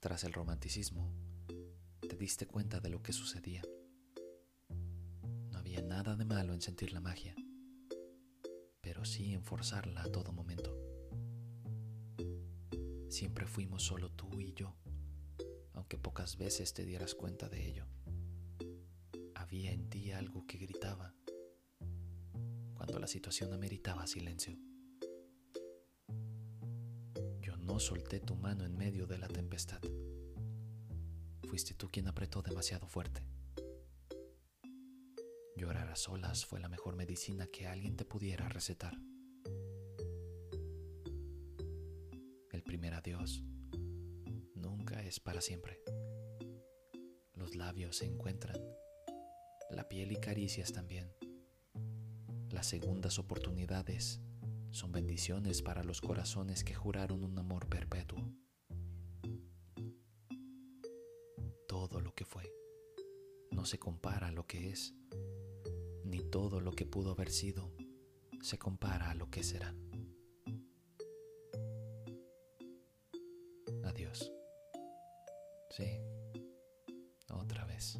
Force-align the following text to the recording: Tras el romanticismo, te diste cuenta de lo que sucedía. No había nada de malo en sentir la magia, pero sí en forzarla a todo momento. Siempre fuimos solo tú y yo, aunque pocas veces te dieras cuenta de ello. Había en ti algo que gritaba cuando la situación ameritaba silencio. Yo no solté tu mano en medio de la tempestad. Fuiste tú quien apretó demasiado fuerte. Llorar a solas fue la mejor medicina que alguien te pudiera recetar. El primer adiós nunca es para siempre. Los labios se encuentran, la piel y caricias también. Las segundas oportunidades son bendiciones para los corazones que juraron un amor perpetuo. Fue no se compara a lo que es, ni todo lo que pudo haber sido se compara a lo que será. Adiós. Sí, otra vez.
Tras 0.00 0.24
el 0.24 0.32
romanticismo, 0.32 1.12
te 2.00 2.16
diste 2.16 2.46
cuenta 2.46 2.80
de 2.80 2.88
lo 2.88 3.02
que 3.02 3.12
sucedía. 3.12 3.60
No 5.50 5.58
había 5.58 5.82
nada 5.82 6.16
de 6.16 6.24
malo 6.24 6.54
en 6.54 6.62
sentir 6.62 6.94
la 6.94 7.02
magia, 7.02 7.36
pero 8.80 9.04
sí 9.04 9.34
en 9.34 9.44
forzarla 9.44 10.02
a 10.02 10.10
todo 10.10 10.32
momento. 10.32 10.74
Siempre 13.10 13.46
fuimos 13.46 13.82
solo 13.82 14.10
tú 14.10 14.40
y 14.40 14.54
yo, 14.54 14.74
aunque 15.74 15.98
pocas 15.98 16.38
veces 16.38 16.72
te 16.72 16.86
dieras 16.86 17.14
cuenta 17.14 17.50
de 17.50 17.68
ello. 17.68 17.86
Había 19.34 19.72
en 19.72 19.90
ti 19.90 20.12
algo 20.12 20.46
que 20.46 20.56
gritaba 20.56 21.14
cuando 22.72 22.98
la 22.98 23.06
situación 23.06 23.52
ameritaba 23.52 24.06
silencio. 24.06 24.56
Yo 27.42 27.58
no 27.58 27.78
solté 27.78 28.20
tu 28.20 28.36
mano 28.36 28.64
en 28.64 28.78
medio 28.78 29.06
de 29.06 29.18
la 29.18 29.28
tempestad. 29.28 29.80
Fuiste 31.50 31.74
tú 31.74 31.88
quien 31.90 32.06
apretó 32.06 32.42
demasiado 32.42 32.86
fuerte. 32.86 33.24
Llorar 35.56 35.88
a 35.88 35.96
solas 35.96 36.46
fue 36.46 36.60
la 36.60 36.68
mejor 36.68 36.94
medicina 36.94 37.48
que 37.48 37.66
alguien 37.66 37.96
te 37.96 38.04
pudiera 38.04 38.48
recetar. 38.48 38.96
El 42.52 42.62
primer 42.62 42.94
adiós 42.94 43.42
nunca 44.54 45.02
es 45.02 45.18
para 45.18 45.40
siempre. 45.40 45.80
Los 47.34 47.56
labios 47.56 47.96
se 47.96 48.04
encuentran, 48.04 48.56
la 49.70 49.88
piel 49.88 50.12
y 50.12 50.20
caricias 50.20 50.72
también. 50.72 51.12
Las 52.50 52.68
segundas 52.68 53.18
oportunidades 53.18 54.20
son 54.70 54.92
bendiciones 54.92 55.62
para 55.62 55.82
los 55.82 56.00
corazones 56.00 56.62
que 56.62 56.76
juraron 56.76 57.24
un 57.24 57.36
amor 57.40 57.68
perpetuo. 57.68 58.24
Fue 62.24 62.50
no 63.50 63.64
se 63.64 63.78
compara 63.78 64.28
a 64.28 64.32
lo 64.32 64.46
que 64.46 64.70
es, 64.70 64.94
ni 66.04 66.20
todo 66.20 66.60
lo 66.60 66.72
que 66.72 66.86
pudo 66.86 67.10
haber 67.12 67.30
sido 67.30 67.72
se 68.40 68.58
compara 68.58 69.10
a 69.10 69.14
lo 69.14 69.30
que 69.30 69.42
será. 69.42 69.74
Adiós. 73.84 74.32
Sí, 75.70 76.00
otra 77.28 77.64
vez. 77.64 77.98